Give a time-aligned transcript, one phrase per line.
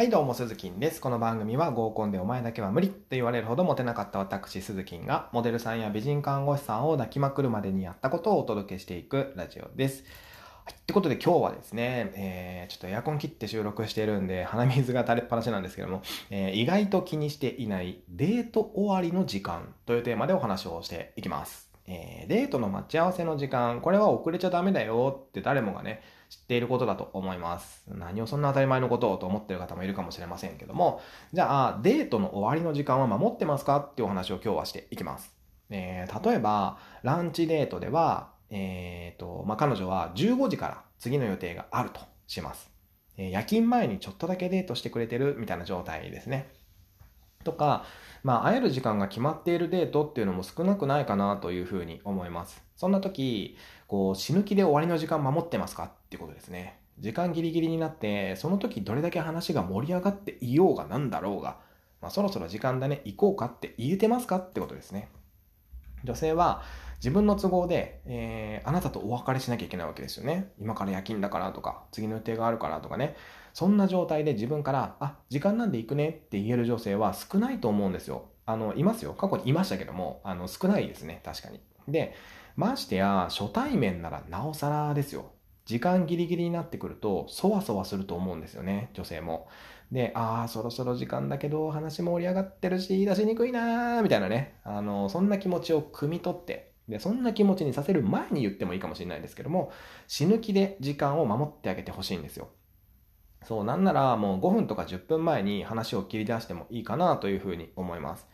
[0.00, 0.98] はいどうも、鈴木です。
[0.98, 10.04] この番組は合コンでお前だけは無理と言われるほどモテなかった私、鈴木がモデルさんや美人看護師さんを抱きまくるまでにやったことをお届けしていくラジオです。
[10.64, 21.69] はい、ってことで今日はですね、えー、ちょっとエアコン切って収録してるんで鼻水が垂れっぱなしなんですけども、えー、意外と気にしていないデート終わりの時間というテーマでお話をしていきます。
[21.86, 27.84] えー、デートの待ち合わせの時間、これは遅れちゃダメだよって誰もがね、知っていることだと思います。
[27.88, 31.00] 何をそんな当たり前のことをと思ってる方もいるかもしれませんけども、
[31.32, 35.34] じゃあ、デートの終わりの時間は守ってますかっていうお話を今日はしていきます。
[35.70, 42.70] えー、例えば、ランチデートでは、えーと、まあ、彼女は15時から次の予定があるとします。
[43.16, 46.48] え、夜勤前にちょっとだけデートしてくれてるみたいな状態ですね。
[47.44, 47.84] とか、
[48.22, 52.62] まあ、会える時間が決まっているデートっていうのも少なくないかなというふうに思います。
[52.76, 56.78] そんな時、こう、死ぬ気で終わりの時間守ってますかってことですね。
[56.98, 61.58] 時間ギリギリになって、その時どれだけ話が盛り上がっていようがなんだろうが、
[62.02, 65.08] まあ、そろそろ時間だね、行こうかって言えてますかってことですね。
[66.04, 66.62] 女性は
[67.00, 70.52] 自分の都合で、えー、あなたとお別れしなきゃいけないわけですよね。
[70.60, 73.16] 今から夜勤だからとか、次の予定があるからとかね。
[73.54, 78.26] そんな状態で自分から、あ、時間なんで行くねって言える女性は少ないと思うんですよ。
[78.44, 79.14] あの、いますよ。
[79.14, 81.22] 過去にいましたけども、あの、少ないですね。
[81.24, 81.60] 確かに。
[81.88, 82.14] で、
[82.56, 85.32] ましてや、初対面ならなおさらですよ。
[85.64, 88.90] 時間ギリギリになってくると、そわそわすると思うんですよね。
[88.92, 89.48] 女性も。
[89.92, 94.58] で、ああ、そろそろ時間だけど、話盛り上がってるし、出しにくいなー、みたいなね。
[94.64, 99.72] あの、そんな気持ちを汲み取って、で、そんな気持ちにさせる前に言ってもいいかもしれないですけども、
[100.06, 102.48] 死ぬ気で時間を守ってあげてほしいんですよ。
[103.44, 108.26] そう、なんならもう5分とか10分前に話を切り出してもいいかなというふうに思います。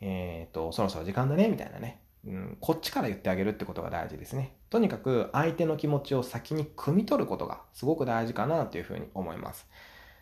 [0.00, 2.00] えっ、ー、と、そろそろ時間だね、みたいなね。
[2.26, 4.56] うん、こっちから言ってあげるってことが大事ですね。
[4.68, 9.66] とにかく相手の気持ちを先に汲み取ることがすごく大事かなというふうに思います。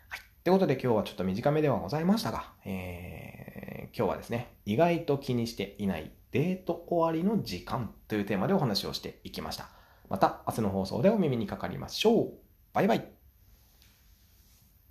[0.09, 0.19] はい。
[0.19, 9.69] ってことで今日はちょっと短めではございましたが、えー、今日はですね、意外と気にしていないデート終わりの時間というテーマでお話をしていきました。
[10.09, 12.33] また明日の放送でお耳にかかりましょう。
[12.73, 13.14] バイバイ。